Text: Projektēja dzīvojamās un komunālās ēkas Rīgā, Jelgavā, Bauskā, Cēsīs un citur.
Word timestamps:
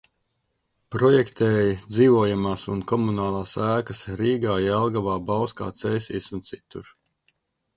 Projektēja 0.93 1.75
dzīvojamās 1.95 2.63
un 2.75 2.81
komunālās 2.93 3.51
ēkas 3.67 4.01
Rīgā, 4.23 4.57
Jelgavā, 4.65 5.19
Bauskā, 5.29 5.69
Cēsīs 5.83 6.33
un 6.39 6.43
citur. 6.53 6.91